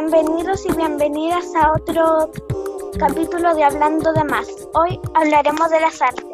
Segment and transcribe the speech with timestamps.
[0.00, 2.30] Bienvenidos y bienvenidas a otro
[2.98, 4.48] capítulo de Hablando de Más.
[4.72, 6.29] Hoy hablaremos de las artes.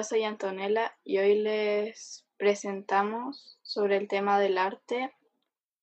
[0.00, 5.12] Yo soy Antonella y hoy les presentamos sobre el tema del arte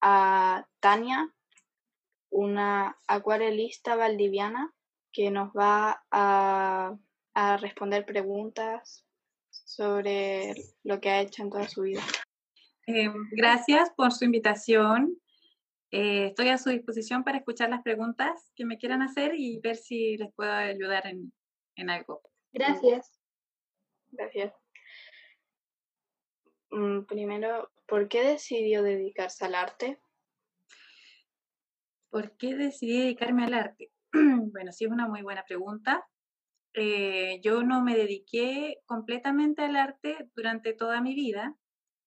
[0.01, 1.31] a Tania,
[2.31, 4.73] una acuarelista valdiviana
[5.11, 6.97] que nos va a,
[7.35, 9.05] a responder preguntas
[9.51, 12.01] sobre lo que ha hecho en toda su vida.
[12.87, 15.15] Eh, gracias por su invitación.
[15.91, 19.75] Eh, estoy a su disposición para escuchar las preguntas que me quieran hacer y ver
[19.75, 21.31] si les puedo ayudar en,
[21.75, 22.23] en algo.
[22.51, 23.16] Gracias.
[24.17, 24.53] Gracias.
[26.71, 29.99] Mm, Primero, ¿por qué decidió dedicarse al arte?
[32.09, 33.91] ¿Por qué decidí dedicarme al arte?
[34.11, 36.07] bueno, sí es una muy buena pregunta.
[36.73, 41.55] Eh, yo no me dediqué completamente al arte durante toda mi vida.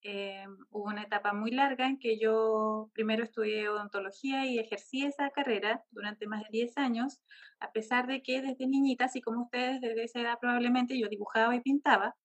[0.02, 5.28] Eh, hubo una etapa muy larga en que yo primero estudié odontología y ejercí esa
[5.30, 7.20] carrera durante más de 10 años,
[7.60, 11.54] a pesar de que desde niñita, así como ustedes desde esa edad probablemente, yo dibujaba
[11.54, 12.16] y pintaba.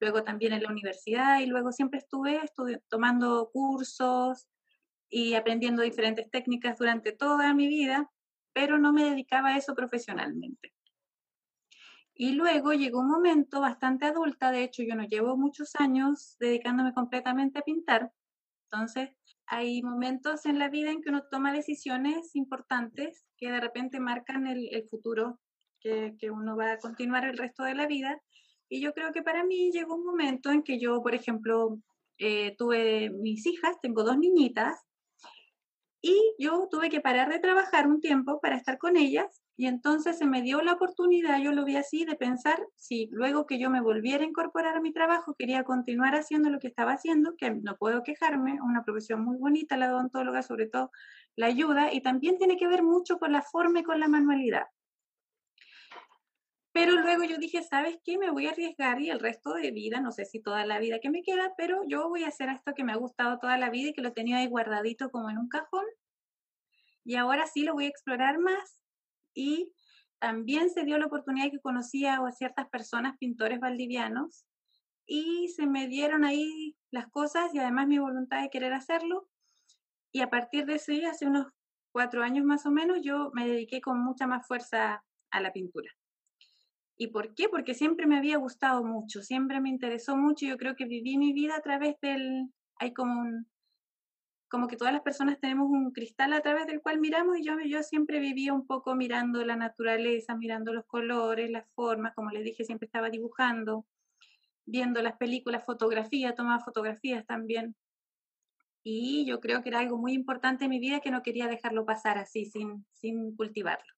[0.00, 4.48] Luego también en la universidad y luego siempre estuve estudi- tomando cursos
[5.10, 8.10] y aprendiendo diferentes técnicas durante toda mi vida,
[8.54, 10.75] pero no me dedicaba a eso profesionalmente.
[12.18, 16.94] Y luego llegó un momento bastante adulta, de hecho yo no llevo muchos años dedicándome
[16.94, 18.10] completamente a pintar,
[18.70, 19.10] entonces
[19.46, 24.46] hay momentos en la vida en que uno toma decisiones importantes que de repente marcan
[24.46, 25.38] el, el futuro
[25.78, 28.20] que, que uno va a continuar el resto de la vida.
[28.68, 31.78] Y yo creo que para mí llegó un momento en que yo, por ejemplo,
[32.18, 34.84] eh, tuve mis hijas, tengo dos niñitas,
[36.02, 40.18] y yo tuve que parar de trabajar un tiempo para estar con ellas y entonces
[40.18, 43.70] se me dio la oportunidad, yo lo vi así, de pensar si luego que yo
[43.70, 47.50] me volviera a incorporar a mi trabajo quería continuar haciendo lo que estaba haciendo, que
[47.50, 50.90] no puedo quejarme, una profesión muy bonita la odontóloga, sobre todo
[51.36, 54.66] la ayuda y también tiene que ver mucho con la forma y con la manualidad.
[56.72, 58.18] Pero luego yo dije, ¿sabes qué?
[58.18, 60.98] Me voy a arriesgar y el resto de vida, no sé si toda la vida
[61.00, 63.70] que me queda, pero yo voy a hacer esto que me ha gustado toda la
[63.70, 65.86] vida y que lo tenía ahí guardadito como en un cajón.
[67.02, 68.78] Y ahora sí lo voy a explorar más.
[69.36, 69.72] Y
[70.18, 74.46] también se dio la oportunidad que conocía a ciertas personas, pintores valdivianos,
[75.06, 79.28] y se me dieron ahí las cosas y además mi voluntad de querer hacerlo.
[80.10, 81.46] Y a partir de ese, hace unos
[81.92, 85.90] cuatro años más o menos, yo me dediqué con mucha más fuerza a la pintura.
[86.96, 87.48] ¿Y por qué?
[87.48, 90.46] Porque siempre me había gustado mucho, siempre me interesó mucho.
[90.46, 93.46] Yo creo que viví mi vida a través del, hay como un,
[94.48, 97.58] como que todas las personas tenemos un cristal a través del cual miramos y yo,
[97.60, 102.44] yo siempre vivía un poco mirando la naturaleza, mirando los colores, las formas, como les
[102.44, 103.86] dije, siempre estaba dibujando,
[104.64, 107.74] viendo las películas, fotografía, tomaba fotografías también.
[108.84, 111.84] Y yo creo que era algo muy importante en mi vida que no quería dejarlo
[111.84, 113.92] pasar así, sin, sin cultivarlo.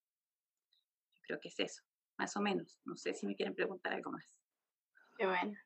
[1.23, 1.83] Creo que es eso
[2.19, 2.81] más o menos.
[2.85, 4.29] No sé si me quieren preguntar algo más.
[5.17, 5.57] Qué bueno.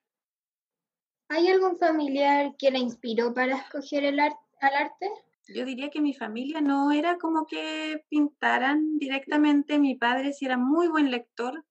[1.28, 5.10] ¿Hay algún familiar que la inspiró para escoger el ar- al arte?
[5.48, 9.78] Yo diría que mi familia no era como que pintaran directamente.
[9.78, 11.64] Mi padre sí era muy buen lector.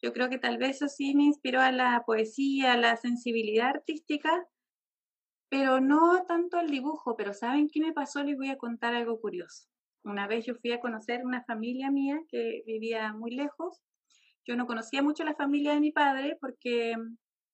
[0.00, 3.68] Yo creo que tal vez eso sí me inspiró a la poesía, a la sensibilidad
[3.68, 4.46] artística,
[5.48, 7.16] pero no tanto al dibujo.
[7.16, 8.22] Pero ¿saben qué me pasó?
[8.22, 9.68] Les voy a contar algo curioso.
[10.04, 13.82] Una vez yo fui a conocer una familia mía que vivía muy lejos
[14.48, 16.96] yo no conocía mucho la familia de mi padre porque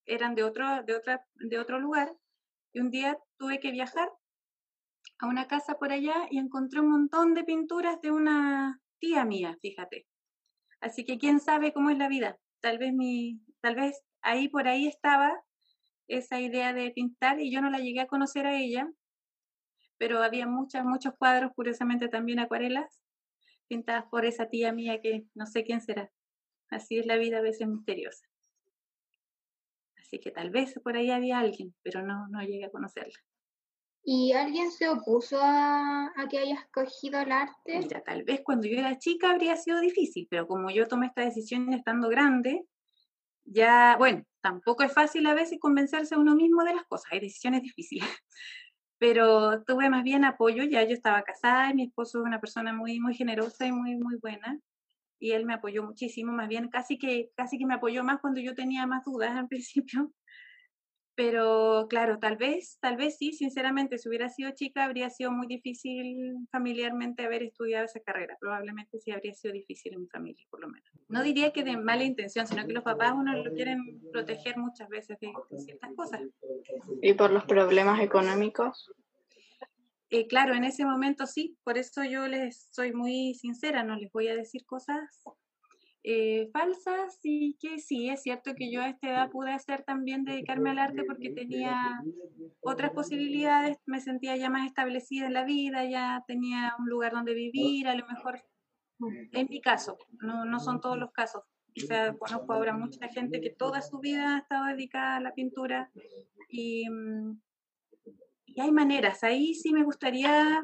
[0.07, 2.15] eran de otro, de otra, de otro lugar.
[2.73, 4.09] Y un día tuve que viajar
[5.25, 9.57] a una casa por allá y encontré un montón de pinturas de una tía mía,
[9.61, 10.07] fíjate.
[10.81, 12.39] Así que quién sabe cómo es la vida.
[12.61, 15.43] Tal vez mi, tal vez ahí por ahí estaba
[16.09, 18.91] esa idea de pintar y yo no la llegué a conocer a ella,
[19.97, 23.03] pero había muchas, muchos cuadros, curiosamente también acuarelas,
[23.67, 26.11] pintadas por esa tía mía que no sé quién será.
[26.69, 28.27] Así es la vida a veces misteriosa.
[29.97, 33.19] Así que tal vez por ahí había alguien, pero no, no llegué a conocerla.
[34.07, 37.79] ¿Y alguien se opuso a, que hayas escogido el arte?
[37.79, 41.23] Mira, tal vez cuando yo era chica habría sido difícil, pero como yo tomé esta
[41.23, 42.67] decisión estando grande,
[43.45, 47.21] ya, bueno, tampoco es fácil a veces convencerse a uno mismo de las cosas, hay
[47.21, 48.09] decisiones difíciles.
[48.99, 52.75] Pero tuve más bien apoyo, ya yo estaba casada y mi esposo es una persona
[52.75, 54.61] muy, muy generosa y muy, muy buena.
[55.19, 58.41] y él me apoyó muchísimo, más bien casi que, casi que me apoyó más cuando
[58.41, 60.13] yo tenía más dudas al principio.
[61.17, 65.47] Pero claro, tal vez, tal vez sí, sinceramente, si hubiera sido chica habría sido muy
[65.47, 68.37] difícil familiarmente haber estudiado esa carrera.
[68.41, 70.89] Probablemente sí habría sido difícil en mi familia, por lo menos.
[71.09, 74.89] No diría que de mala intención, sino que los papás uno lo quieren proteger muchas
[74.89, 76.21] veces de, ciertas cosas.
[77.01, 78.91] ¿Y por los problemas económicos?
[80.11, 84.11] Eh, claro, en ese momento sí, por eso yo les soy muy sincera, no les
[84.11, 85.23] voy a decir cosas
[86.07, 90.27] eh, falsas y que sí, es cierto que yo a esta edad pude hacer también
[90.27, 92.03] dedicarme al arte porque tenía
[92.61, 97.33] otras posibilidades, me sentía ya más establecida en la vida, ya tenía un lugar donde
[97.33, 98.45] vivir, a lo mejor
[99.33, 101.43] en mi caso, no, no son todos los casos.
[101.75, 105.33] O sea, conozco ahora mucha gente que toda su vida ha estado dedicada a la
[105.33, 105.91] pintura
[106.51, 107.41] y, mm,
[108.45, 109.25] y hay maneras.
[109.25, 110.63] Ahí sí me gustaría,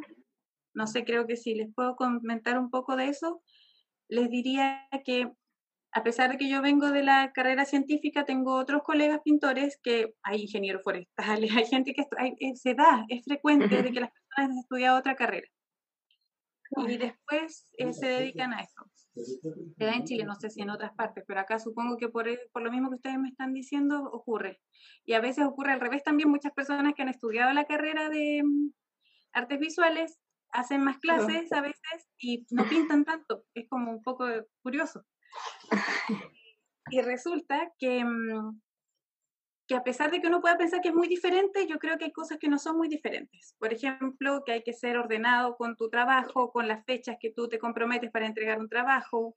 [0.74, 3.42] no sé, creo que sí, les puedo comentar un poco de eso
[4.10, 5.30] les diría que
[5.92, 10.14] a pesar de que yo vengo de la carrera científica, tengo otros colegas pintores que
[10.22, 14.50] hay ingenieros forestales, hay gente que eh, se da, es frecuente de que las personas
[14.50, 15.48] han estudiado otra carrera
[16.76, 18.82] y después eh, se dedican a eso.
[19.12, 22.26] Se da en Chile, no sé si en otras partes, pero acá supongo que por,
[22.52, 24.60] por lo mismo que ustedes me están diciendo, ocurre.
[25.04, 28.42] Y a veces ocurre al revés también, muchas personas que han estudiado la carrera de
[28.44, 28.70] mm,
[29.32, 30.18] artes visuales
[30.52, 33.44] hacen más clases a veces y no pintan tanto.
[33.54, 34.26] Es como un poco
[34.62, 35.04] curioso.
[36.90, 38.60] Y resulta que, mm,
[39.68, 42.06] que a pesar de que uno pueda pensar que es muy diferente, yo creo que
[42.06, 43.54] hay cosas que no son muy diferentes.
[43.58, 47.48] Por ejemplo, que hay que ser ordenado con tu trabajo, con las fechas que tú
[47.48, 49.36] te comprometes para entregar un trabajo,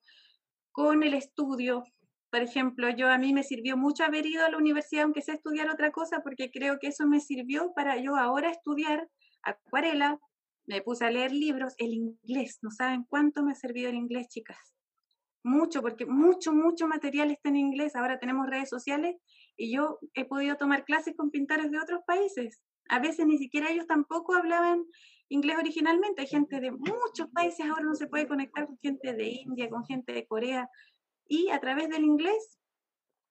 [0.71, 1.83] con el estudio.
[2.31, 5.36] Por ejemplo, yo a mí me sirvió mucho haber ido a la universidad, aunque sea
[5.36, 9.07] estudiar otra cosa, porque creo que eso me sirvió para yo ahora estudiar
[9.44, 10.19] acuarela,
[10.65, 14.27] me puse a leer libros, el inglés, no saben cuánto me ha servido el inglés,
[14.30, 14.74] chicas.
[15.44, 17.95] Mucho, porque mucho, mucho material está en inglés.
[17.95, 19.18] Ahora tenemos redes sociales
[19.57, 22.62] y yo he podido tomar clases con pintores de otros países.
[22.88, 24.86] A veces ni siquiera ellos tampoco hablaban
[25.27, 26.21] inglés originalmente.
[26.21, 29.86] Hay gente de muchos países, ahora no se puede conectar con gente de India, con
[29.86, 30.69] gente de Corea.
[31.27, 32.57] Y a través del inglés,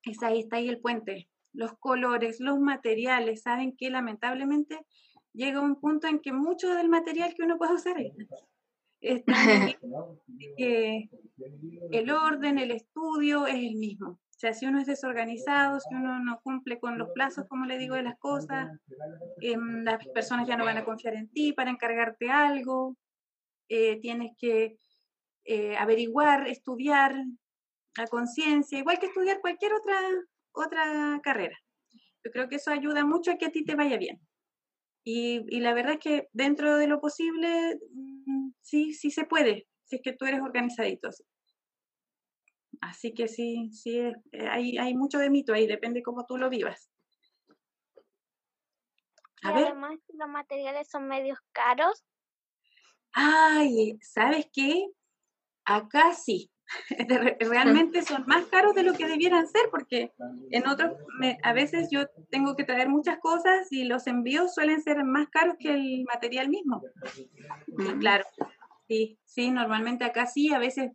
[0.02, 1.30] es ahí, está ahí el puente.
[1.54, 4.84] Los colores, los materiales, saben que lamentablemente
[5.32, 7.96] llega un punto en que mucho del material que uno puede usar
[9.02, 9.34] está
[10.56, 11.08] que
[11.90, 14.10] el orden, el estudio es el mismo.
[14.10, 17.78] O sea, si uno es desorganizado, si uno no cumple con los plazos, como le
[17.78, 18.70] digo, de las cosas,
[19.40, 22.96] em, las personas ya no van a confiar en ti para encargarte algo,
[23.68, 24.78] eh, tienes que
[25.44, 27.14] eh, averiguar, estudiar
[27.98, 29.98] a conciencia, igual que estudiar cualquier otra,
[30.52, 31.58] otra carrera.
[32.24, 34.20] Yo creo que eso ayuda mucho a que a ti te vaya bien.
[35.04, 39.96] Y, la verdad es que dentro de lo posible, mm, sí, sí se puede, si
[39.96, 41.10] es que tú eres organizadito.
[42.80, 44.14] Así que sí, sí, eh,
[44.48, 46.90] hay, hay mucho de mito ahí, depende cómo tú lo vivas.
[49.42, 49.66] A ver.
[49.66, 52.04] Además, los materiales son medios caros.
[53.12, 54.86] Ay, ¿sabes qué?
[55.64, 56.51] Acá sí.
[57.40, 60.12] realmente son más caros de lo que debieran ser, porque
[60.50, 60.92] en otros,
[61.42, 65.56] a veces yo tengo que traer muchas cosas y los envíos suelen ser más caros
[65.58, 66.82] que el material mismo.
[67.66, 68.24] Y claro,
[68.88, 70.92] sí, sí, normalmente acá sí, a veces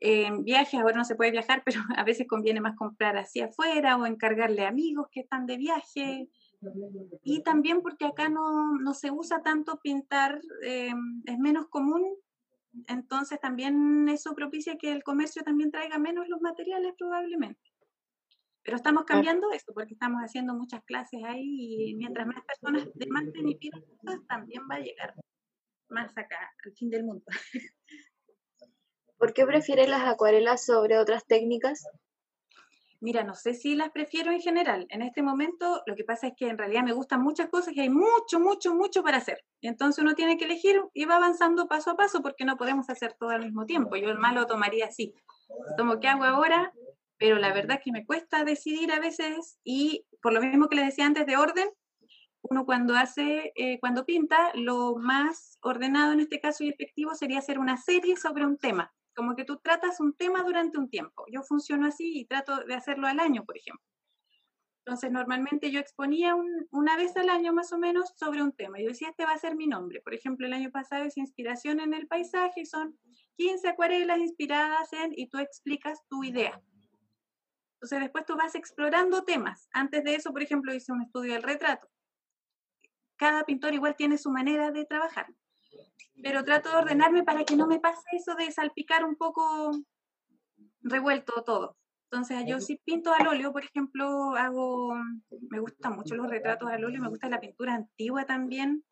[0.00, 3.96] en viajes, ahora no se puede viajar, pero a veces conviene más comprar hacia afuera
[3.96, 6.28] o encargarle a amigos que están de viaje.
[7.22, 10.92] Y también porque acá no, no se usa tanto pintar, eh,
[11.24, 12.04] es menos común
[12.86, 17.60] entonces también eso propicia que el comercio también traiga menos los materiales probablemente.
[18.62, 23.48] Pero estamos cambiando eso porque estamos haciendo muchas clases ahí y mientras más personas demanden
[23.48, 25.14] y pidan cosas, también va a llegar
[25.88, 27.24] más acá, al fin del mundo.
[29.16, 31.84] ¿Por qué prefieres las acuarelas sobre otras técnicas?
[33.00, 34.86] Mira, no sé si las prefiero en general.
[34.88, 37.80] En este momento lo que pasa es que en realidad me gustan muchas cosas y
[37.80, 39.44] hay mucho, mucho, mucho para hacer.
[39.62, 43.14] Entonces uno tiene que elegir y va avanzando paso a paso porque no podemos hacer
[43.18, 43.94] todo al mismo tiempo.
[43.96, 45.14] Yo el malo lo tomaría así.
[45.76, 46.72] Tomo qué hago ahora,
[47.18, 50.76] pero la verdad es que me cuesta decidir a veces y por lo mismo que
[50.76, 51.68] les decía antes de orden,
[52.42, 57.38] uno cuando hace, eh, cuando pinta, lo más ordenado en este caso y efectivo sería
[57.38, 61.24] hacer una serie sobre un tema como que tú tratas un tema durante un tiempo.
[61.28, 63.84] Yo funciono así y trato de hacerlo al año, por ejemplo.
[64.84, 66.36] Entonces, normalmente yo exponía
[66.70, 68.78] una vez al año más o menos sobre un tema.
[68.78, 70.00] Yo decía, este va a ser mi nombre.
[70.02, 72.96] Por ejemplo, el año pasado es inspiración en el paisaje, son
[73.38, 76.62] 15 acuarelas inspiradas en, y tú explicas tu idea.
[77.74, 79.68] Entonces, después tú vas explorando temas.
[79.72, 81.88] Antes de eso, por ejemplo, hice un estudio del retrato.
[83.16, 85.26] Cada pintor igual tiene su manera de trabajar
[86.22, 89.70] pero trato de ordenarme para que no me pase eso de salpicar un poco
[90.82, 91.76] revuelto todo.
[92.10, 94.94] Entonces yo sí pinto al óleo, por ejemplo, hago,
[95.50, 98.82] me gustan mucho los retratos al óleo, me gusta la pintura antigua también,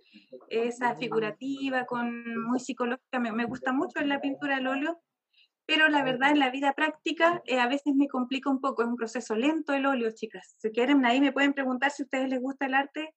[0.50, 5.00] esa figurativa, con muy psicológica, me, me gusta mucho la pintura al óleo,
[5.66, 8.88] pero la verdad en la vida práctica eh, a veces me complica un poco, es
[8.88, 10.54] un proceso lento el óleo, chicas.
[10.58, 13.14] Si quieren, ahí me pueden preguntar si a ustedes les gusta el arte,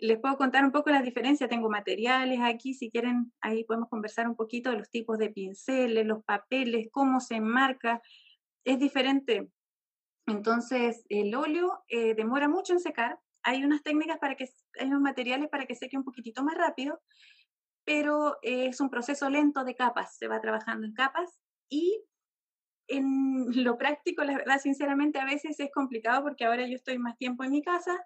[0.00, 4.28] les puedo contar un poco las diferencias, tengo materiales aquí, si quieren, ahí podemos conversar
[4.28, 8.00] un poquito de los tipos de pinceles, los papeles, cómo se enmarca,
[8.64, 9.50] es diferente.
[10.26, 13.18] Entonces, el óleo eh, demora mucho en secar.
[13.42, 17.00] Hay unas técnicas para que, hay unos materiales para que seque un poquitito más rápido,
[17.84, 20.16] pero es un proceso lento de capas.
[20.16, 22.04] Se va trabajando en capas y
[22.86, 27.16] en lo práctico, la verdad, sinceramente, a veces es complicado porque ahora yo estoy más
[27.16, 28.04] tiempo en mi casa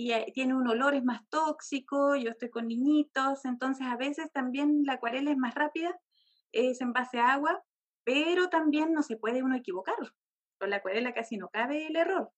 [0.00, 4.32] y eh, tiene un olor, es más tóxico, yo estoy con niñitos, entonces a veces
[4.32, 5.94] también la acuarela es más rápida,
[6.52, 7.62] es en base a agua,
[8.02, 9.96] pero también no se puede uno equivocar.
[10.58, 12.32] Con la acuarela casi no cabe el error,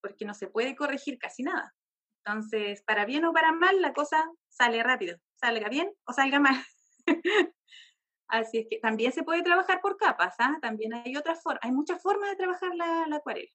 [0.00, 1.74] porque no se puede corregir casi nada.
[2.24, 6.62] Entonces, para bien o para mal, la cosa sale rápido, salga bien o salga mal.
[8.28, 10.56] Así es que también se puede trabajar por capas, ¿ah?
[10.62, 13.50] también hay otras formas, hay muchas formas de trabajar la, acuarela.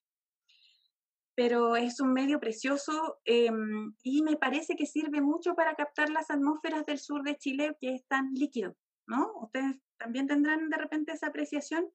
[1.36, 6.30] Pero es un medio precioso em, y me parece que sirve mucho para captar las
[6.30, 8.76] atmósferas del sur de Chile que es tan líquido,
[9.06, 9.32] ¿no?
[9.40, 11.90] Ustedes también tendrán de repente esa apreciación.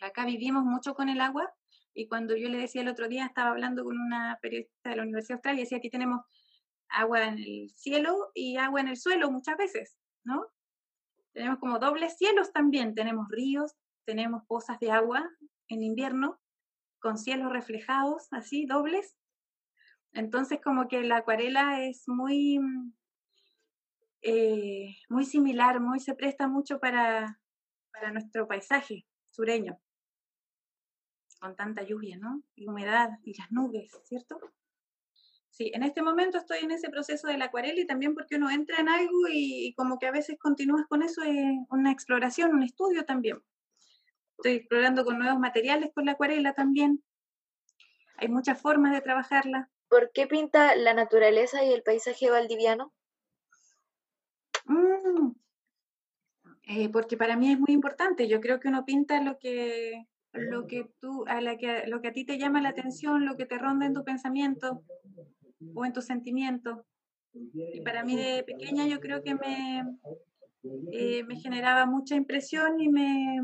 [0.00, 1.52] Acá vivimos mucho con el agua
[1.94, 5.02] y cuando yo le decía el otro día, estaba hablando con una periodista de la
[5.02, 6.20] Universidad Austral y decía que tenemos
[6.88, 10.46] agua en el cielo y agua en el suelo muchas veces, ¿no?
[11.32, 13.74] Tenemos como dobles cielos también, tenemos ríos,
[14.06, 15.28] tenemos pozas de agua
[15.68, 16.38] en invierno
[17.06, 19.16] con cielos reflejados, así, dobles.
[20.12, 22.58] Entonces como que la acuarela es muy
[24.22, 27.40] eh, muy similar, muy se presta mucho para,
[27.92, 29.80] para nuestro paisaje sureño,
[31.38, 32.42] con tanta lluvia, ¿no?
[32.56, 34.40] Y humedad y las nubes, ¿cierto?
[35.50, 38.50] Sí, en este momento estoy en ese proceso de la acuarela y también porque uno
[38.50, 41.36] entra en algo y, como que a veces continúas con eso, es
[41.70, 43.40] una exploración, un estudio también.
[44.38, 47.02] Estoy explorando con nuevos materiales con la acuarela también.
[48.18, 49.70] Hay muchas formas de trabajarla.
[49.88, 52.92] ¿Por qué pinta la naturaleza y el paisaje valdiviano?
[54.66, 55.32] Mm.
[56.68, 58.28] Eh, porque para mí es muy importante.
[58.28, 62.08] Yo creo que uno pinta lo que, lo que tú, a la que, lo que
[62.08, 64.82] a ti te llama la atención, lo que te ronda en tu pensamiento
[65.74, 66.84] o en tus sentimientos.
[67.32, 69.84] Y para mí de pequeña yo creo que me,
[70.92, 73.40] eh, me generaba mucha impresión y me,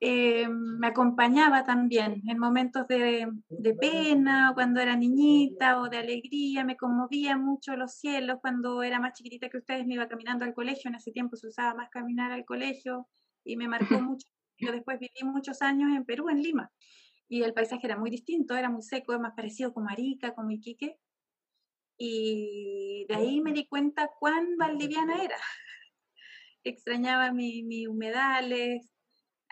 [0.00, 6.64] eh, me acompañaba también en momentos de, de, pena, cuando era niñita o de alegría,
[6.64, 10.54] me conmovía mucho los cielos, cuando era más chiquitita que ustedes me iba caminando al
[10.54, 13.08] colegio, en ese tiempo se usaba más caminar al colegio
[13.44, 14.26] y me marcó mucho.
[14.58, 16.70] Yo después viví muchos años en Perú, en Lima,
[17.28, 20.98] y el paisaje era muy distinto, era muy seco, más parecido con Arica, con Iquique,
[21.98, 25.36] y de ahí me di cuenta cuán valdiviana era.
[26.64, 28.94] Extrañaba mi, mi humedales,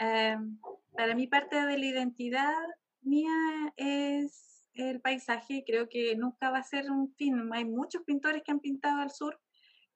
[0.02, 0.58] Em,
[0.96, 2.66] para mí parte de la identidad
[3.02, 3.30] mía
[3.76, 7.52] es el paisaje, creo que nunca va a ser un fin.
[7.52, 9.38] Hay muchos pintores que han pintado al sur.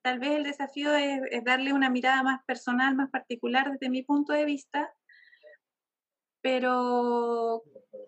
[0.01, 4.33] Tal vez el desafío es, darle una mirada más personal, más particular desde mi punto
[4.33, 4.93] de vista.
[6.41, 7.63] Pero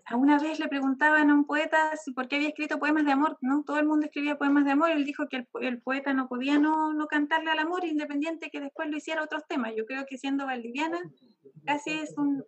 [0.05, 3.11] a una vez le preguntaban a un poeta si por qué había escrito poemas de
[3.11, 3.63] amor, ¿no?
[3.63, 6.93] Todo el mundo escribía poemas de amor, él dijo que el, poeta no podía no,
[6.93, 9.73] no, cantarle al amor, independiente que después lo hiciera otros temas.
[9.75, 10.99] Yo creo que siendo valdiviana,
[11.65, 12.43] casi es un,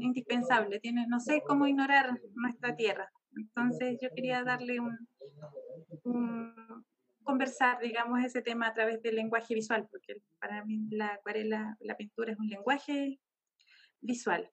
[0.00, 3.10] indispensable, tiene, no sé cómo ignorar nuestra tierra.
[3.36, 4.96] Entonces yo quería darle un,
[7.22, 11.96] conversar, digamos, ese tema a través del lenguaje visual, porque para mí la acuarela, la
[11.96, 13.18] pintura es un lenguaje
[14.00, 14.50] visual.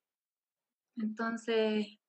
[0.97, 2.00] Entonces,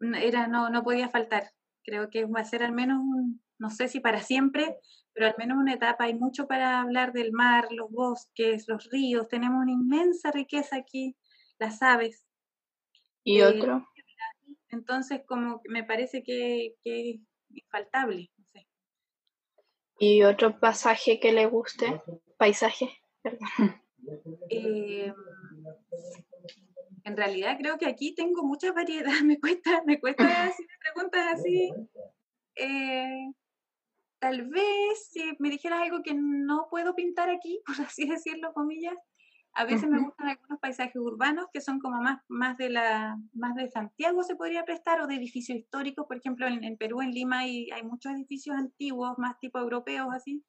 [0.00, 1.52] era, no, no podía faltar.
[1.84, 3.00] Creo que va a ser al menos,
[3.58, 4.76] no sé si para siempre,
[5.12, 6.04] pero al menos una etapa.
[6.04, 9.28] Hay mucho para hablar del mar, los bosques, los ríos.
[9.28, 11.16] Tenemos una inmensa riqueza aquí,
[11.58, 12.26] las aves.
[13.24, 13.86] ¿Y eh, otro?
[14.68, 18.30] Entonces, como me parece que, que es infaltable.
[19.98, 22.00] ¿Y otro pasaje que le guste?
[22.38, 22.88] Paisaje,
[23.22, 23.82] perdón.
[24.48, 25.12] Eh,
[27.10, 29.12] en realidad creo que aquí tengo mucha variedad.
[29.24, 31.72] Me cuesta, me cuesta hacer preguntas así.
[32.56, 33.32] Eh,
[34.18, 38.96] tal vez si me dijeras algo que no puedo pintar aquí, por así decirlo, comillas,
[39.52, 43.56] a veces me gustan algunos paisajes urbanos que son como más, más, de la, más
[43.56, 46.06] de Santiago se podría prestar o de edificios históricos.
[46.06, 50.44] Por ejemplo, en, Perú, en Lima, hay, hay, muchos edificios antiguos, más tipo europeos, así.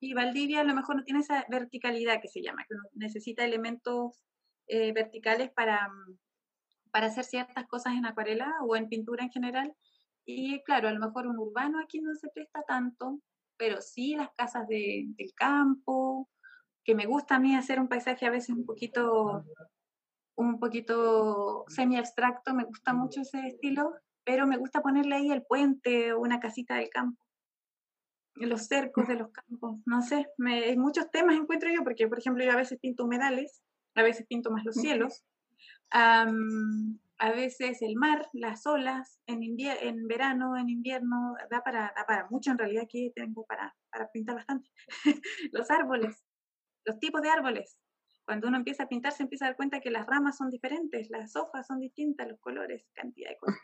[0.00, 4.24] Y Valdivia a lo mejor no tiene esa verticalidad que se llama, que necesita elementos
[4.74, 5.90] eh, verticales para,
[6.90, 9.76] para hacer ciertas cosas en acuarela o en pintura en general.
[10.24, 13.20] Y claro, a lo mejor un urbano aquí no se presta tanto,
[13.58, 16.30] pero sí las casas de, del campo,
[16.84, 19.44] que me gusta a mí hacer un paisaje a veces un poquito,
[20.36, 23.92] un poquito semi-abstracto, me gusta mucho ese estilo,
[24.24, 27.22] pero me gusta ponerle ahí el puente o una casita del campo,
[28.36, 32.20] los cercos de los campos, no sé, me, hay muchos temas encuentro yo, porque por
[32.20, 33.62] ejemplo yo a veces pinto humedales,
[33.94, 35.24] a veces pinto más los cielos,
[37.22, 42.26] a veces el mar, las olas, en, en verano, en invierno, da para, da para
[42.30, 44.68] mucho en realidad, aquí tengo para, para pintar bastante,
[45.52, 46.24] los árboles,
[46.84, 47.78] los tipos de árboles.
[48.24, 51.10] Cuando uno empieza a pintar se empieza a dar cuenta que las ramas son diferentes,
[51.10, 53.60] las hojas son distintas, los colores, cantidad de cosas.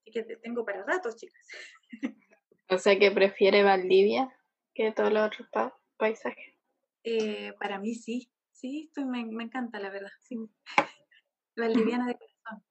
[0.00, 1.48] Así que te tengo para ratos, chicas.
[2.68, 4.28] O sea que prefiere Valdivia
[4.74, 5.48] que todos los otros
[5.96, 6.54] paisajes.
[7.04, 10.10] Eh, para mí sí, sí, estoy, me, me, encanta la verdad.
[10.20, 10.36] Sí.
[11.56, 12.64] Valdiviana de corazón.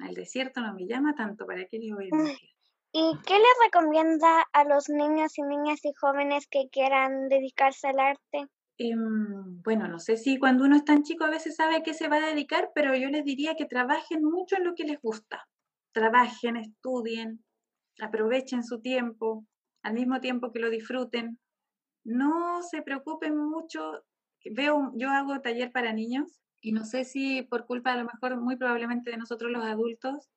[0.00, 2.48] Al desierto no me llama tanto, ¿para qué les voy a decir?
[2.92, 7.98] ¿Y qué le recomienda a los niños y niñas y jóvenes que quieran dedicarse al
[7.98, 8.46] arte?
[8.78, 11.94] Em, bueno, no sé si cuando uno es tan chico a veces sabe a qué
[11.94, 15.00] se va a dedicar, pero yo les diría que trabajen mucho en lo que les
[15.00, 15.46] gusta.
[15.92, 17.44] Trabajen, estudien,
[18.00, 19.44] aprovechen su tiempo,
[19.82, 21.38] al mismo tiempo que lo disfruten.
[22.04, 24.04] No se preocupen mucho.
[24.44, 28.40] Veo, yo hago taller para niños y no sé si por culpa a lo mejor
[28.40, 30.30] muy probablemente de nosotros los adultos,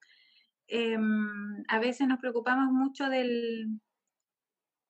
[0.67, 3.79] Em, a veces nos preocupamos mucho del,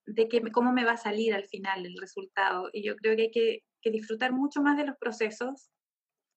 [0.07, 2.69] de que, cómo me va a salir al final el resultado.
[2.73, 5.69] Y yo creo que hay que, que disfrutar mucho más de los procesos,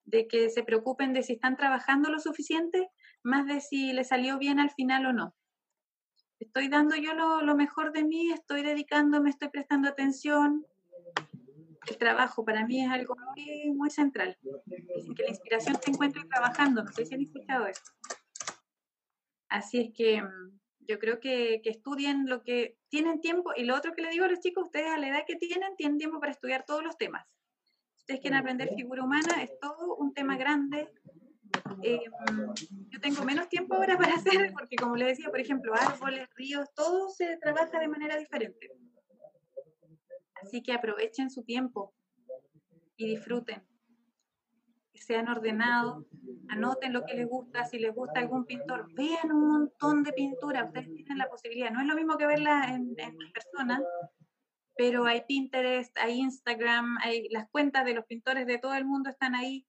[0.05, 2.89] de que se preocupen de si están trabajando lo suficiente,
[3.23, 5.35] más de si le salió bien al final o no.
[6.41, 10.67] Estoy dando yo lo, lo mejor de mí, estoy dedicándome, estoy prestando atención.
[11.87, 14.39] El trabajo para mí es algo muy, muy central.
[14.97, 17.91] Dicen que la inspiración se encuentra trabajando, no sé si han escuchado esto.
[19.51, 23.53] Así es que mm, yo creo que, que, estudien lo que tienen tiempo.
[23.55, 25.77] Y lo otro que le digo a los chicos, ustedes a la edad que tienen,
[25.77, 27.27] tienen tiempo para estudiar todos los temas.
[27.97, 30.91] Si ustedes quieren aprender figura humana, es todo un tema grande.
[31.83, 32.01] Eh,
[32.89, 36.69] yo tengo menos tiempo ahora para hacer, porque como les decía, por ejemplo, árboles, ríos,
[36.75, 38.71] todo se trabaja de manera diferente.
[40.43, 41.95] Así que aprovechen su tiempo
[42.97, 43.63] y disfruten
[45.01, 46.05] sean ordenados,
[46.49, 50.67] anoten lo que les gusta, si les gusta algún pintor, vean un montón de pintura,
[50.67, 53.83] ustedes tienen la posibilidad, no es lo mismo que verla en, en persona,
[54.77, 59.11] pero hay Pinterest, hay Instagram, hay las cuentas de los pintores de todo el mundo
[59.11, 59.67] están ahí.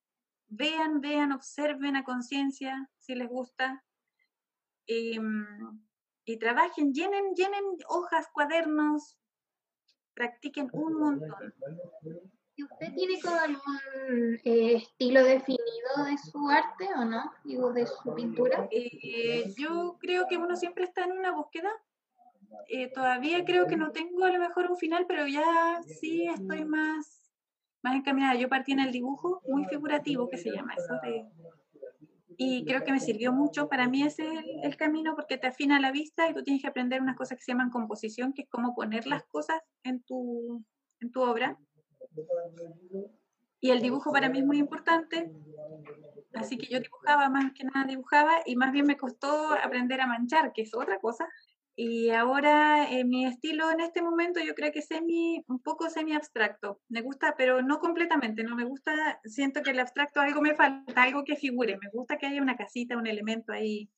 [0.53, 3.83] Vean, vean, observen a conciencia si les gusta.
[4.85, 5.17] Y,
[6.25, 9.17] y trabajen, llenen, llenen hojas, cuadernos,
[10.13, 11.53] practiquen un montón.
[12.57, 17.31] ¿Y usted tiene como algún eh, estilo definido de su arte o no?
[17.45, 18.67] Digo, de su pintura.
[18.71, 21.71] Eh, yo creo que uno siempre está en una búsqueda.
[22.67, 26.65] Eh, todavía creo que no tengo a lo mejor un final, pero ya sí estoy
[26.65, 27.20] más,
[27.83, 28.35] más encaminada.
[28.35, 30.93] Yo partí en el dibujo muy figurativo, que se llama eso,
[32.37, 33.69] y creo que me sirvió mucho.
[33.69, 36.61] Para mí ese es el, el, camino porque te afina la vista y tú tienes
[36.61, 40.01] que aprender unas cosas que se llaman composición, que es cómo poner las cosas en
[40.01, 40.63] tu,
[41.01, 41.57] en tu obra.
[43.59, 45.31] Y el dibujo para mí es muy importante,
[46.33, 50.07] así que yo dibujaba, más que nada dibujaba, y más bien me costó aprender a
[50.07, 51.29] manchar, que es otra cosa.
[51.75, 56.13] Y ahora eh, mi estilo en este momento yo creo que semi, un poco semi
[56.13, 56.81] abstracto.
[56.89, 61.01] Me gusta, pero no completamente, no me gusta, siento que el abstracto algo me falta,
[61.01, 61.77] algo que figure.
[61.81, 63.89] Me gusta que haya una casita, un elemento ahí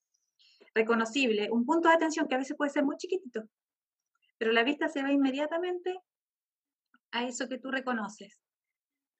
[0.74, 3.44] reconocible, un punto de atención que a veces puede ser muy chiquitito,
[4.38, 6.00] pero la vista se va inmediatamente
[7.12, 8.40] a eso que tú reconoces.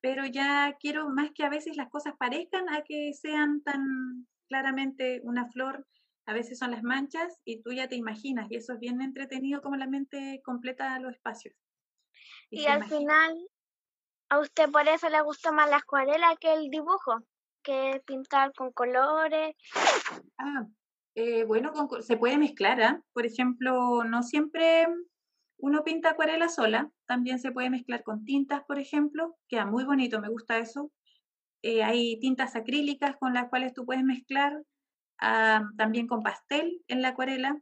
[0.02, 5.22] Pero ya quiero más que a veces las cosas parezcan a que sean tan claramente
[5.24, 5.88] una flor,
[6.26, 9.62] a veces son las manchas y tú ya te imaginas y eso es bien entretenido
[9.62, 11.56] como la mente completa los espacios.
[12.50, 13.00] Y, y al imagina.
[13.00, 13.48] final,
[14.30, 17.20] a usted por eso le gusta más la acuarela que el dibujo,
[17.62, 19.56] que pintar con colores.
[20.38, 20.68] Ah,
[21.16, 23.02] eh, bueno, con, se puede mezclar, ¿eh?
[23.14, 24.88] por ejemplo, no siempre
[25.58, 30.20] uno pinta acuarela sola, también se puede mezclar con tintas, por ejemplo, queda muy bonito,
[30.20, 30.92] me gusta eso.
[31.62, 34.62] Eh, hay tintas acrílicas con las cuales tú puedes mezclar,
[35.24, 37.60] uh, también con pastel en la acuarela,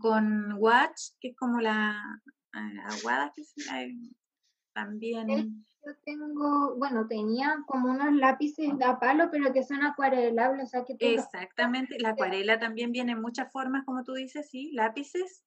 [0.00, 2.00] con watch, que es como la
[2.54, 4.14] uh, aguada, que uh,
[4.72, 5.66] también...
[5.84, 10.84] Yo tengo, bueno, tenía como unos lápices a palo, pero que son acuarelables, o sea
[10.84, 10.94] que...
[11.00, 15.44] Exactamente, la acuarela también viene en muchas formas, como tú dices, sí, lápices.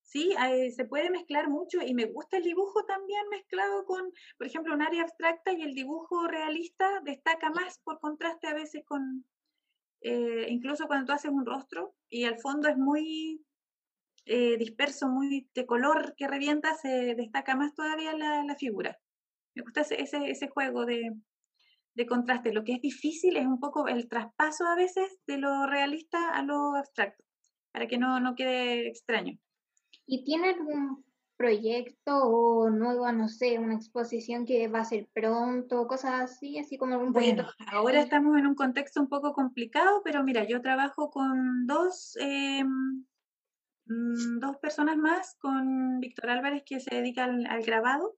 [0.00, 4.46] Sí, eh, se puede mezclar mucho y me gusta el dibujo también mezclado con, por
[4.46, 9.26] ejemplo, un área abstracta y el dibujo realista destaca más por contraste a veces con,
[10.00, 13.44] eh, incluso cuando tú haces un rostro y el fondo es muy
[14.24, 18.98] eh, disperso, muy de color que revienta, se destaca más todavía la, figura.
[19.54, 21.12] Me gusta ese, juego de,
[21.94, 22.52] de contraste.
[22.52, 26.42] Lo que es difícil es un poco el traspaso a veces de lo realista a
[26.42, 27.24] lo abstracto,
[27.72, 29.38] para que no, no quede extraño.
[30.06, 31.04] ¿Y tiene algún
[31.38, 36.76] proyecto o nueva, no sé, una exposición que va a ser pronto, cosas así, así
[36.76, 37.44] como algún proyecto?
[37.44, 42.16] Bueno, ahora estamos en un contexto un poco complicado, pero mira, yo trabajo con dos,
[42.20, 43.04] em,
[43.86, 48.16] mm, dos personas más, con Víctor Álvarez, que se dedica al, al grabado,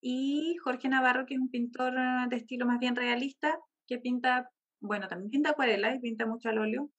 [0.00, 1.94] y Jorge Navarro, que es un pintor
[2.28, 6.58] de estilo más bien realista, que pinta, bueno, también pinta acuarela y pinta mucho al
[6.58, 6.90] óleo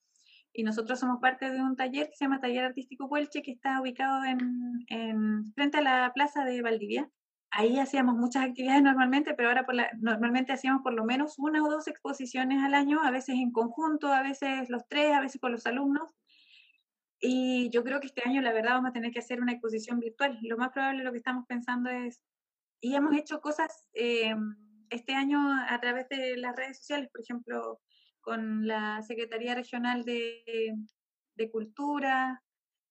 [0.60, 3.80] y nosotros somos parte de un taller que se llama Taller Artístico Puelche, que está
[3.80, 7.08] ubicado en, frente a la plaza de Valdivia.
[7.50, 11.64] Ahí hacíamos muchas actividades normalmente, pero ahora por la, normalmente hacíamos por lo menos una
[11.64, 15.40] o dos exposiciones al año, a veces en conjunto, a veces los tres, a veces
[15.40, 16.14] con los alumnos.
[17.18, 19.98] Y yo creo que este año, la verdad, vamos a tener que hacer una exposición
[19.98, 20.38] virtual.
[20.42, 22.22] Lo más probable, lo que estamos pensando es,
[22.82, 24.36] y hemos hecho cosas eh,
[24.90, 27.80] este año a través de las redes sociales, por ejemplo,
[28.20, 30.76] con la Secretaría Regional de,
[31.50, 32.42] Cultura,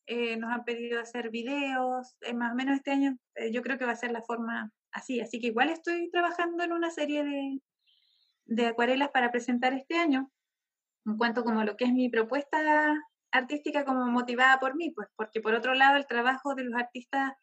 [0.08, 3.86] eh, nos han pedido hacer videos, más o menos este año eh, yo creo que
[3.86, 7.62] va a ser la forma así, así que igual estoy trabajando en una serie de,
[8.46, 10.32] de acuarelas para presentar este año,
[11.06, 12.96] en cuanto como lo que es mi propuesta
[13.32, 17.34] artística como motivada por mí, pues porque por otro lado el trabajo de los artistas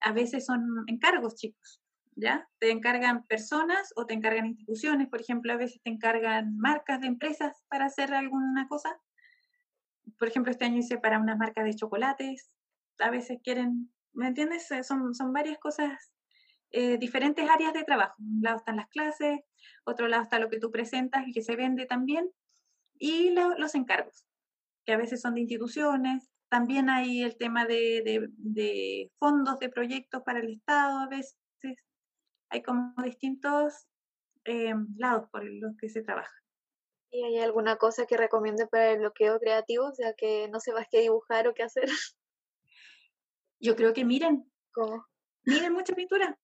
[0.00, 1.82] a veces son encargos, chicos.
[2.18, 2.48] ¿Ya?
[2.58, 7.06] Te encargan personas o te encargan instituciones, por ejemplo, a veces te encargan marcas de
[7.06, 9.00] empresas para hacer alguna cosa.
[10.18, 12.50] Por ejemplo, este año hice para una marca de chocolates,
[12.98, 14.68] a veces quieren, ¿me entiendes?
[14.72, 16.12] Eh, son, son varias cosas,
[16.72, 18.16] eh, diferentes áreas de trabajo.
[18.18, 19.40] Un lado están las clases,
[19.84, 22.28] otro lado está lo que tú presentas y que se vende también,
[22.98, 24.26] y los encargos,
[24.84, 26.28] que a veces son de instituciones.
[26.48, 31.37] También hay el tema de, de, de fondos de proyectos para el Estado a veces
[32.50, 33.86] hay como distintos
[34.44, 36.32] eh, lados por los que se trabaja.
[37.10, 39.86] ¿Y hay alguna cosa que recomiende para el bloqueo creativo?
[39.86, 41.88] O sea, que no sepas qué dibujar o qué hacer.
[43.60, 44.50] Yo creo que miren.
[44.72, 45.06] ¿Cómo?
[45.44, 46.38] Miren mucha pintura.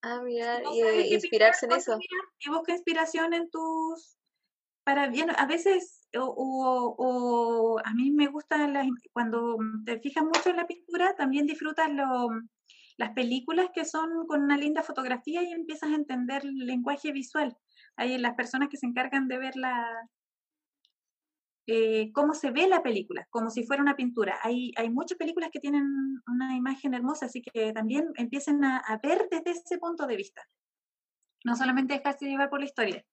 [0.00, 1.96] Ah, mira, y inspirarse en eso.
[2.40, 4.18] y busca inspiración en tus...
[4.84, 6.26] Para bien, a veces, o,
[6.98, 8.68] o, a mí me gusta
[9.12, 12.30] cuando te fijas mucho en la pintura, también disfrutas lo,
[13.02, 17.56] las películas que son con una linda fotografía y empiezas a entender el lenguaje visual.
[17.96, 20.08] Hay las personas que se encargan de ver la,
[21.66, 24.38] eh, cómo se ve la película, como si fuera una pintura.
[24.44, 25.84] Hay, hay muchas películas que tienen
[26.28, 30.40] una imagen hermosa, así que también empiecen a, ver desde ese punto de vista.
[31.44, 33.04] No solamente dejarse llevar por la historia.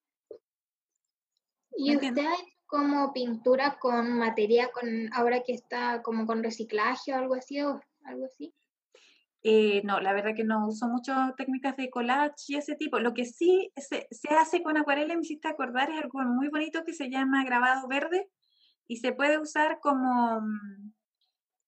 [1.76, 7.12] ¿Y usted ha hecho como pintura con materia, con ahora que está como con reciclaje
[7.12, 7.60] o algo así?
[7.60, 8.54] O algo así?
[9.42, 12.98] Eh, no, la verdad que no uso mucho técnicas de collage y ese tipo.
[12.98, 16.92] Lo que sí se, hace con acuarela, me hiciste acordar, es algo muy bonito que
[16.92, 18.28] se llama grabado verde
[18.86, 20.92] y se puede usar como mm,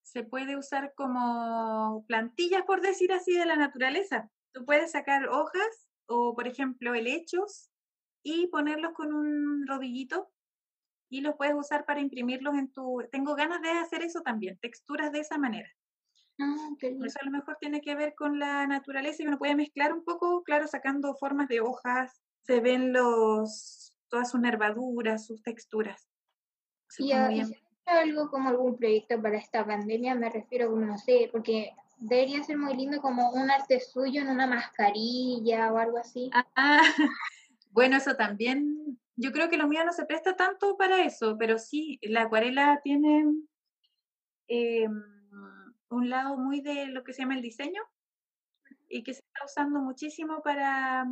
[0.03, 4.29] se puede usar como plantillas, por decir así, de la naturaleza.
[4.53, 7.71] Tú puedes sacar hojas o, por ejemplo, helechos
[8.23, 10.31] y ponerlos con un rodillito
[11.09, 13.03] y los puedes usar para imprimirlos en tu...
[13.11, 15.71] Tengo ganas de hacer eso también, texturas de esa manera.
[16.41, 19.93] Ah, Eso a lo mejor tiene que ver con la naturaleza y uno puede mezclar
[19.93, 26.09] un poco, claro, sacando formas de hojas, se ven los todas sus nervaduras, sus texturas.
[26.99, 27.13] ¿Y
[27.87, 30.15] algo como algún proyecto para esta pandemia?
[30.15, 34.29] Me refiero, como no sé, porque debería ser muy lindo como un arte suyo en
[34.29, 36.31] una mascarilla o algo así.
[36.33, 36.83] Ah,
[37.71, 41.59] bueno, eso también, yo creo que lo mío no se presta tanto para eso, pero
[41.59, 43.25] sí, la acuarela tiene...
[44.49, 44.89] Eh,
[45.93, 47.83] un lado muy de lo que se llama el diseño
[48.89, 51.07] y que se está usando muchísimo para,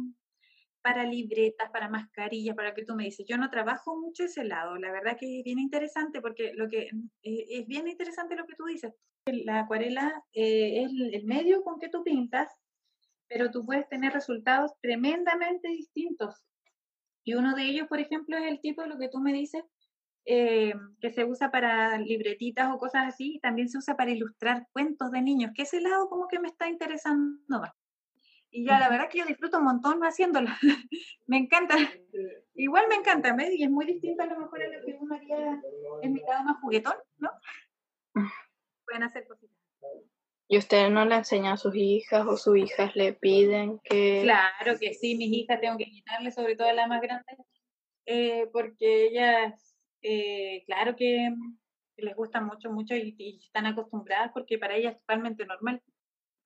[0.82, 3.26] para libretas, para mascarillas, para que tú me dices.
[3.28, 6.90] Yo no trabajo mucho ese lado, la verdad que es bien interesante porque lo que
[7.22, 8.92] eh, es bien interesante lo que tú dices.
[9.26, 12.50] La acuarela eh, es el medio con que tú pintas,
[13.28, 16.44] pero tú puedes tener resultados tremendamente distintos.
[17.24, 19.62] Y uno de ellos, por ejemplo, es el tipo de lo que tú me dices,
[20.24, 24.66] eh, que se usa para libretitas o cosas así, y también se usa para ilustrar
[24.72, 27.72] cuentos de niños, que ese lado como que me está interesando más.
[28.52, 30.48] Y ya, la verdad que yo disfruto un montón haciéndolo.
[31.26, 31.76] me encanta.
[32.54, 33.52] Igual me encanta, ¿ves?
[33.54, 35.62] Y es muy distinto a lo mejor a lo que uno haría
[36.02, 37.30] en mi lado más juguetón, ¿no?
[38.90, 39.56] pueden hacer cositas.
[40.48, 44.22] ¿Y usted no le enseña a sus hijas o sus hijas le piden que...?
[44.22, 47.36] Claro que sí, mis hijas tengo que quitarle, sobre todo a la más grande,
[48.06, 49.69] eh, porque ellas,
[50.02, 51.30] eh, claro que,
[51.96, 55.82] les gusta mucho, mucho y, y, están acostumbradas porque para ellas es totalmente normal.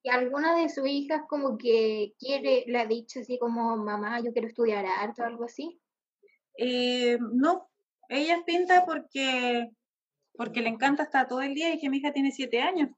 [0.02, 4.32] ¿Y alguna de sus hijas como que quiere, le ha dicho así como, mamá, yo
[4.32, 5.80] quiero estudiar arte o algo así?
[6.58, 7.70] Eh, no,
[8.08, 9.70] ella pinta porque,
[10.34, 12.90] porque le encanta estar todo el día y que mi hija tiene siete años.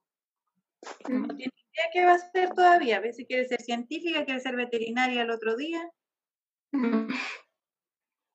[1.09, 1.37] No mm.
[1.37, 2.99] tiene idea qué va a hacer todavía.
[2.99, 5.89] A si quiere ser científica, quiere ser veterinaria el otro día.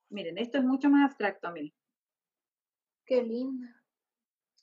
[0.09, 1.73] Miren, esto es mucho más abstracto, miren.
[3.11, 3.67] Qué linda.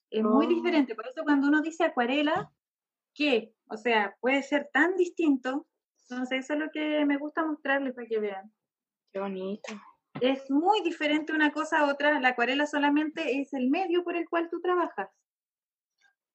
[0.08, 0.48] Es muy oh.
[0.48, 0.94] diferente.
[0.94, 2.50] Por eso cuando uno dice acuarela,
[3.12, 3.52] ¿qué?
[3.66, 5.66] O sea, puede ser tan distinto.
[6.08, 8.50] Entonces, eso es lo que me gusta mostrarles para que vean.
[9.12, 9.74] Qué bonito.
[10.22, 12.18] Es muy diferente una cosa a otra.
[12.20, 15.10] La acuarela solamente es el medio por el cual tú trabajas.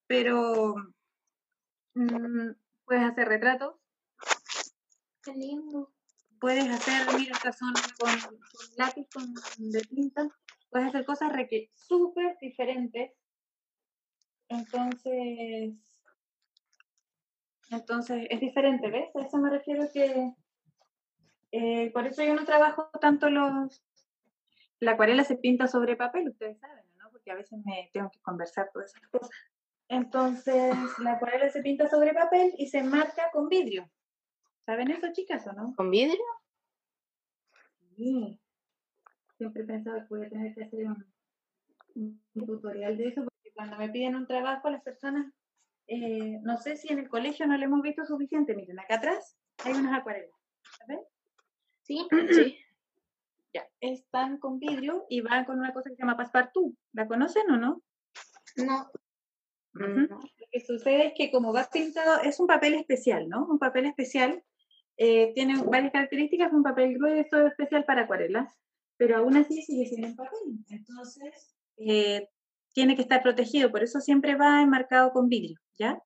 [0.06, 0.76] Pero
[1.96, 2.52] mm,
[2.86, 3.74] puedes hacer retratos.
[5.24, 5.92] Qué lindo.
[6.40, 8.38] Puedes hacer, mira, estas son con,
[8.78, 10.30] lápiz, con, de tinta.
[10.74, 11.32] Puedes hacer cosas
[11.76, 13.12] súper diferentes.
[14.50, 15.76] Entonces,
[17.70, 19.16] entonces es diferente, ¿ves?
[19.16, 20.34] A eso me refiero que
[21.52, 23.84] eh, por eso yo no trabajo tanto los...
[24.80, 27.12] La acuarela se pinta sobre papel, ustedes saben, ¿no?
[27.12, 29.30] Porque a veces me tengo que conversar por esas cosas.
[29.90, 33.90] Entonces, la acuarela se pinta sobre papel y se marca con vidrio.
[34.66, 35.76] ¿Saben eso, chicas, o no?
[35.76, 36.26] ¿Con vidrio?
[37.96, 38.40] Sí.
[39.52, 43.52] Siempre he pensado que voy a tener que hacer un, un tutorial de eso, porque
[43.54, 45.32] cuando me piden un trabajo, las personas
[45.88, 48.56] eh, no sé si en el colegio no lo hemos visto suficiente.
[48.56, 50.32] Miren, acá atrás hay unas acuarelas.
[50.88, 51.00] ¿Ven?
[51.82, 52.58] Sí, sí.
[53.54, 56.76] Ya, están con vidrio y van con una cosa que se llama passepartout.
[56.94, 57.84] ¿La conocen o no?
[58.58, 58.92] No.
[59.74, 60.20] Lo
[60.52, 63.46] que sucede es que como va pintado, es un papel especial, ¿no?
[63.46, 64.44] Un papel especial.
[64.98, 68.54] Eh, tiene varias características, un papel grueso especial para acuarelas,
[68.98, 70.40] pero aún así sigue siendo un papel.
[70.70, 72.28] Entonces, eh,
[72.74, 76.02] tiene que estar protegido, por eso siempre va enmarcado con vidrio, ¿ya?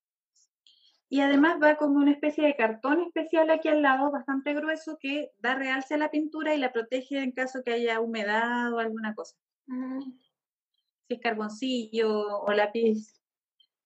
[1.10, 5.32] Y además va como una especie de cartón especial aquí al lado, bastante grueso, que
[5.38, 9.16] da realce a la pintura y la protege en caso que haya humedad o alguna
[9.16, 9.36] cosa.
[9.68, 10.02] Mm.
[11.08, 13.22] Si es carboncillo o lápiz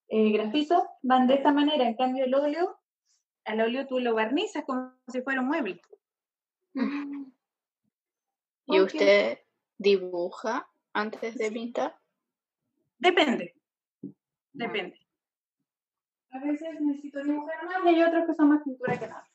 [0.07, 1.87] eh, grafito, van de esta manera.
[1.87, 2.79] En cambio, el óleo,
[3.45, 5.79] al óleo tú lo barnizas como si fuera un mueble.
[6.73, 7.31] Mm.
[8.71, 9.39] ¿Y usted
[9.77, 11.99] dibuja antes de pintar?
[12.97, 13.53] Depende.
[14.53, 14.99] Depende.
[16.31, 19.27] A veces necesito dibujar más y hay otros que son más pintura que nada.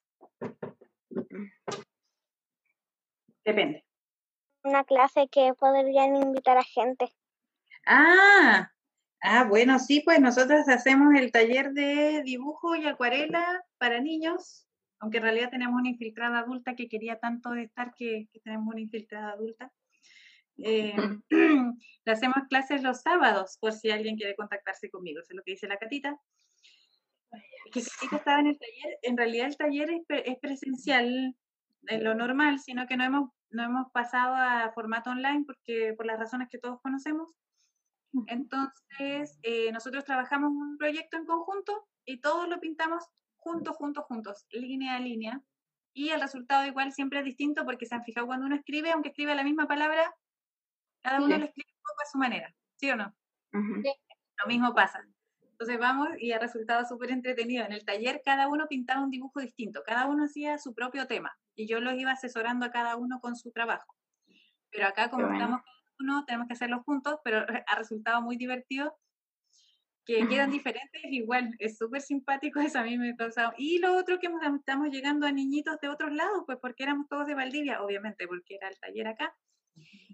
[3.45, 3.85] Depende.
[4.65, 7.13] Una clase que podrían invitar a gente.
[7.87, 8.73] Ah,
[9.21, 14.66] ah, bueno, sí, pues nosotros hacemos el taller de dibujo y acuarela para niños,
[14.99, 18.81] aunque en realidad tenemos una infiltrada adulta que quería tanto estar que, que tenemos una
[18.81, 19.73] infiltrada adulta.
[20.59, 20.95] Eh,
[21.31, 25.21] le hacemos clases los sábados, por si alguien quiere contactarse conmigo.
[25.21, 26.19] Eso es lo que dice la Catita.
[27.73, 28.99] Que Catita estaba en el taller.
[29.03, 31.37] En realidad el taller es, presencial,
[31.89, 36.07] en lo normal, sino que no hemos, no hemos pasado a formato online porque por
[36.07, 37.33] las razones que todos conocemos.
[38.29, 43.05] Entonces, eh, nosotros trabajamos un proyecto en conjunto y todos lo pintamos
[43.47, 45.41] juntos, juntos, juntos, línea a línea.
[45.95, 49.11] Y el resultado igual siempre es distinto porque se han fijado cuando uno escribe, aunque
[49.11, 50.15] escribe la misma palabra,
[51.01, 53.15] cada uno lo escribe un poco a su manera, ¿sí o no?
[53.53, 55.07] Lo mismo pasa.
[55.43, 57.65] Entonces vamos y ha resultado súper entretenido.
[57.65, 61.33] En el taller cada uno pintaba un dibujo distinto, cada uno hacía su propio tema
[61.55, 63.95] y yo los iba asesorando a cada uno con su trabajo.
[64.71, 68.99] Pero acá como estamos cada uno, tenemos que hacerlo juntos, pero ha resultado muy divertido
[70.07, 73.53] que quedan diferentes, igual, es súper simpático, eso a mí me ha causado.
[73.59, 77.27] Y lo otro que estamos llegando a niñitos de otros lados, pues porque éramos todos
[77.27, 79.37] de Valdivia, obviamente, porque era el taller acá,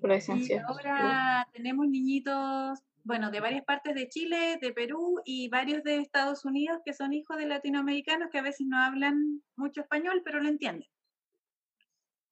[0.02, 5.96] y ahora tenemos niñitos, bueno, de varias partes de Chile, de Perú y varios de
[5.98, 10.40] Estados Unidos que son hijos de latinoamericanos que a veces no hablan mucho español, pero
[10.40, 10.88] lo entienden.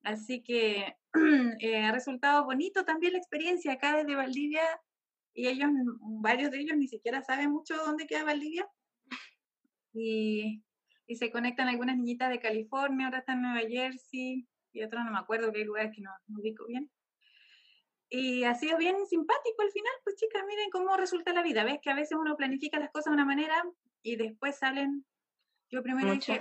[0.02, 0.96] Así que
[1.60, 4.62] eh, ha resultado bonito también la experiencia acá desde Valdivia
[5.34, 8.68] y ellos, varios de ellos ni siquiera saben mucho dónde queda Valdivia.
[9.92, 10.62] Y,
[11.06, 15.12] y se conectan algunas niñitas de California, ahora están en Nueva Jersey y otras no
[15.12, 16.90] me acuerdo qué lugares que no, no ubico bien.
[18.08, 21.62] Y ha sido bien simpático al final, pues chicas, miren cómo resulta la vida.
[21.62, 23.64] Ves que a veces uno planifica las cosas de una manera
[24.02, 25.04] y después salen.
[25.70, 26.40] Yo primero dije,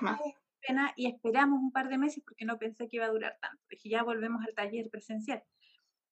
[0.68, 3.64] pena, y esperamos un par de meses porque no pensé que iba a durar tanto.
[3.70, 5.44] Dije, ya volvemos al taller presencial.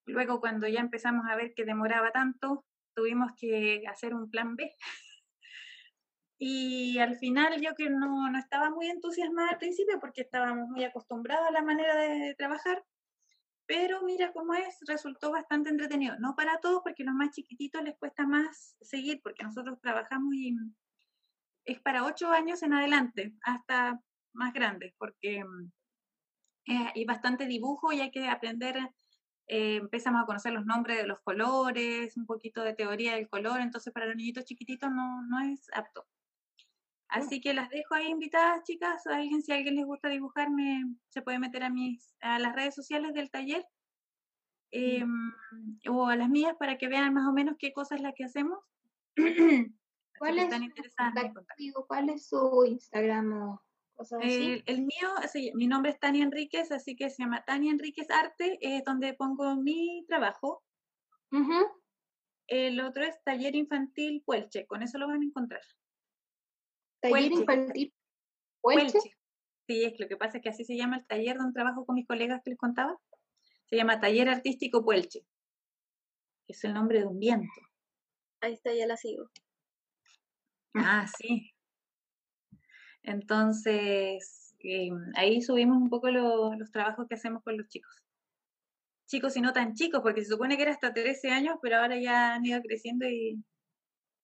[0.08, 2.66] Luego, cuando ya empezamos a ver que demoraba tanto,
[2.96, 4.74] tuvimos que hacer un plan B.
[6.40, 10.84] Y al final yo que no, no estaba muy entusiasmada al principio porque estábamos muy
[10.84, 12.86] acostumbrados a la manera de, trabajar,
[13.66, 16.16] pero mira cómo es, resultó bastante entretenido.
[16.20, 20.56] No para todos porque los más chiquititos les cuesta más seguir porque nosotros trabajamos y
[21.66, 24.00] es para ocho años en adelante, hasta
[24.34, 25.44] más grandes, porque
[26.68, 28.78] eh, hay bastante dibujo y hay que aprender
[29.48, 33.62] eh, empezamos a conocer los nombres de los colores, un poquito de teoría del color,
[33.62, 36.06] entonces para los niñitos chiquititos no, no es apto.
[37.08, 39.08] Así que las dejo ahí invitadas, chicas.
[39.08, 42.76] alguien, si a alguien les gusta dibujarme, se puede meter a mis a las redes
[42.76, 43.66] sociales del taller
[44.72, 45.32] em,
[45.90, 48.26] o a las mías para que vean más o menos qué cosas es la que
[48.26, 48.60] hacemos.
[50.20, 50.50] ¿Cuál es,
[51.88, 53.58] ¿Cuál es su Instagram
[54.22, 55.10] el, mío,
[55.56, 59.56] mi nombre es Tania Enríquez, así que se llama Tania Enríquez Arte, es donde pongo
[59.56, 60.64] mi trabajo.
[62.48, 65.62] El otro es Taller Infantil Puelche, con eso lo van a encontrar.
[67.02, 67.94] ¿Taller Infantil
[68.62, 69.00] Puelche?
[69.68, 71.96] Sí, es lo que pasa es que así se llama el taller donde trabajo con
[71.96, 72.98] mis colegas que les contaba.
[73.66, 75.26] Se llama Taller Artístico Puelche.
[76.48, 77.62] Es el nombre de un viento.
[78.40, 79.30] Ahí está, ya la sigo.
[80.74, 81.52] Ah, sí.
[83.08, 88.04] Entonces, eh, ahí subimos un poco los trabajos que hacemos con los chicos.
[89.08, 91.98] Chicos y no tan chicos, porque se supone que era hasta 13 años, pero ahora
[91.98, 93.42] ya han ido creciendo y,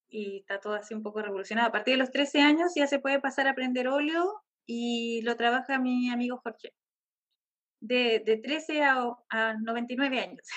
[0.10, 1.70] está todo así un poco revolucionado.
[1.70, 5.38] A partir de los 13 años ya se puede pasar a aprender óleo y lo
[5.38, 6.74] trabaja mi amigo Jorge.
[7.80, 10.48] De, de 13 a, a 99 años.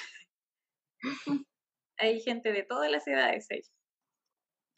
[1.99, 3.63] Hay gente de todas las edades ahí.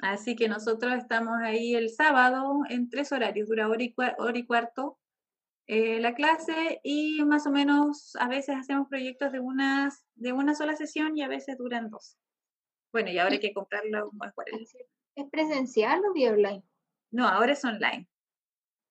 [0.00, 4.98] Así que nosotros estamos ahí el sábado en tres horarios, dura hora y, cuarto
[5.66, 10.54] eh, la clase y más o menos a veces hacemos proyectos de, unas, de una
[10.54, 12.16] sola sesión y a veces duran dos.
[12.92, 14.32] Bueno, y ahora hay que comprarlo más
[15.14, 16.62] ¿Es presencial o vía online?
[17.10, 18.08] No, ahora es online.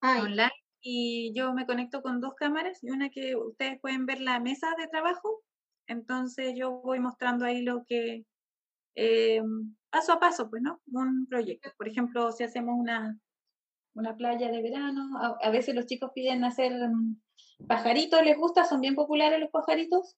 [0.01, 4.39] Online y yo me conecto con dos cámaras y una que ustedes pueden ver la
[4.39, 5.43] mesa de trabajo.
[5.87, 8.25] Entonces yo voy mostrando ahí lo que
[8.95, 9.41] eh,
[9.89, 10.81] paso a paso, pues, ¿no?
[10.87, 11.69] Un proyecto.
[11.77, 13.17] Por ejemplo, si hacemos una,
[13.93, 17.19] una playa de verano, a, veces los chicos piden hacer mm,
[17.67, 20.15] pajaritos, les gusta, son bien populares los pajaritos.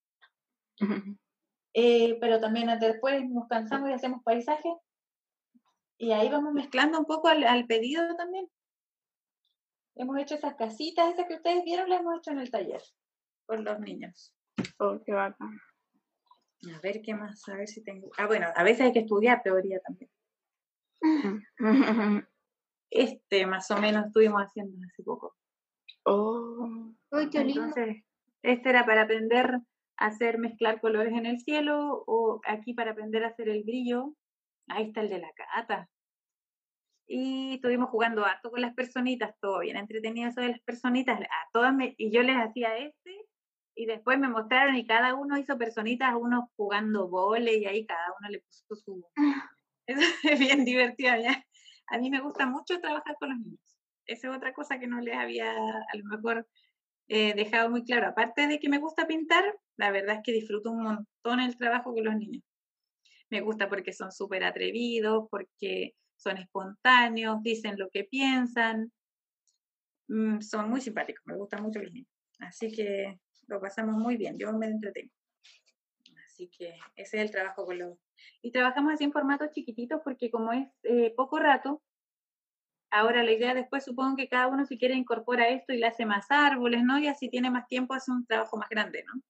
[1.74, 4.74] Eh, pero también después nos cansamos y hacemos paisajes.
[5.98, 8.50] Y ahí vamos mezclando un poco al, pedido también.
[9.96, 12.82] Hemos hecho esas casitas, esas que ustedes vieron, las hemos hecho en el taller
[13.46, 14.34] con los niños.
[14.80, 15.60] Oh, qué bacán.
[16.68, 18.10] A ver qué más, a ver si tengo.
[18.18, 20.12] Ah, bueno, a veces hay que estudiar teoría también.
[22.92, 25.36] Este más o menos estuvimos haciendo hace poco.
[26.06, 26.92] Oh,
[27.32, 27.66] qué lindo.
[27.66, 28.04] Entonces,
[28.42, 29.60] este era para aprender
[29.98, 34.16] a hacer mezclar colores en el cielo o aquí para aprender a hacer el brillo.
[34.68, 35.88] Ahí está el de la cata.
[37.08, 41.20] Y estuvimos jugando harto con las personitas, todo bien entretenido eso de las personitas.
[41.20, 43.29] A todas me, y yo les hacía este
[43.80, 48.14] y después me mostraron y cada uno hizo personitas, unos jugando vole y ahí cada
[48.20, 49.06] uno le puso su...
[49.86, 51.46] Eso es bien divertido ya.
[51.88, 53.80] A mí me gusta mucho trabajar con los niños.
[54.06, 56.46] Esa es otra cosa que no les había a lo mejor
[57.08, 58.08] eh, dejado muy claro.
[58.08, 59.46] Aparte de que me gusta pintar,
[59.78, 62.44] la verdad es que disfruto un montón el trabajo con los niños.
[63.30, 68.92] Me gusta porque son súper atrevidos, porque son espontáneos, dicen lo que piensan,
[70.10, 72.10] mm, son muy simpáticos, me gustan mucho los niños.
[72.40, 75.14] Así que lo pasamos muy bien, yo me entretengo.
[76.26, 77.98] Así que ese es el trabajo con los...
[78.42, 81.82] Y trabajamos así en formatos chiquititos porque como es eh, poco rato,
[82.92, 86.06] ahora la idea después supongo que cada uno si quiere incorpora esto y le hace
[86.06, 87.00] más árboles, ¿no?
[87.00, 89.22] Y así tiene más tiempo, hace un trabajo más grande, ¿no?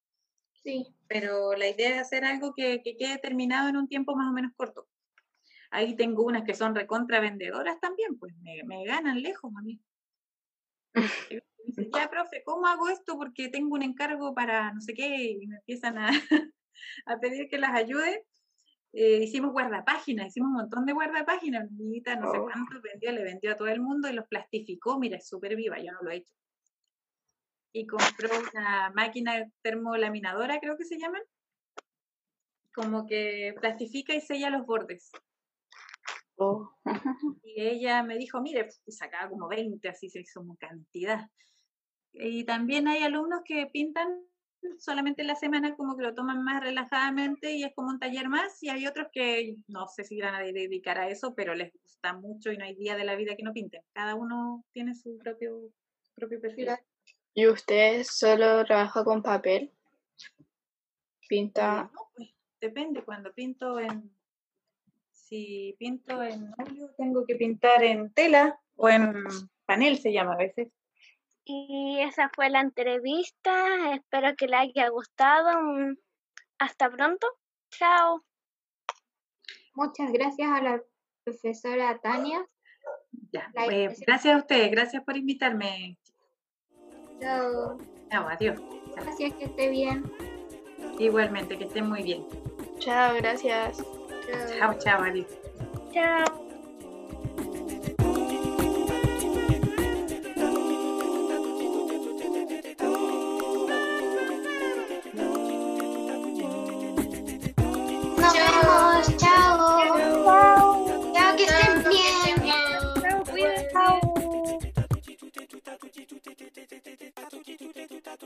[0.63, 0.87] Sí.
[1.07, 4.33] Pero la idea es hacer algo que, que quede terminado en un tiempo más o
[4.33, 4.87] menos corto.
[5.71, 9.79] Ahí tengo unas que son recontra vendedoras también, pues me, me ganan lejos a mí.
[11.93, 13.17] ya, profe, ¿cómo hago esto?
[13.17, 16.09] Porque tengo un encargo para no sé qué y me empiezan a,
[17.05, 18.25] a pedir que las ayude.
[18.91, 22.47] Eh, hicimos guardapáginas, hicimos un montón de guardapáginas, niñita, no sé oh.
[22.81, 25.91] vendió, le vendió a todo el mundo y los plastificó, mira, es súper viva, yo
[25.91, 26.33] no lo he hecho.
[27.71, 31.21] Y compró una máquina termolaminadora, creo que se llaman,
[32.73, 35.11] como que plastifica y sella los bordes.
[36.37, 36.71] Oh.
[37.43, 41.29] y ella me dijo, mire, y sacaba como 20, así se hizo una cantidad.
[42.13, 44.23] Y también hay alumnos que pintan
[44.77, 48.61] solamente la semana como que lo toman más relajadamente y es como un taller más
[48.61, 52.13] y hay otros que no sé si van a dedicar a eso, pero les gusta
[52.13, 53.81] mucho y no hay día de la vida que no pinten.
[53.93, 55.71] Cada uno tiene su propio,
[56.15, 56.69] propio perfil.
[57.33, 59.71] ¿Y usted solo trabaja con papel?
[61.27, 61.89] ¿Pinta?
[61.93, 62.29] No, pues,
[62.59, 64.11] depende, cuando pinto en...
[65.11, 69.23] si pinto en óleo, tengo que pintar en tela o en
[69.65, 70.69] panel, se llama a veces.
[71.51, 73.95] Y esa fue la entrevista.
[73.95, 75.59] Espero que le haya gustado.
[75.59, 75.95] Mm,
[76.59, 77.25] hasta pronto.
[77.71, 78.23] Chao.
[79.73, 80.83] Muchas gracias a la
[81.23, 82.45] profesora Tania.
[83.31, 85.97] Ya, pues, gracias a ustedes, gracias por invitarme.
[87.19, 87.79] Chao.
[88.11, 88.61] Chao, adiós.
[88.95, 90.03] Gracias, que esté bien.
[90.99, 92.27] Igualmente, que esté muy bien.
[92.77, 93.83] Chao, gracias.
[94.59, 95.39] Chao, chao, adiós.
[95.91, 97.48] Chao.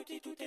[0.07, 0.42] beauty today.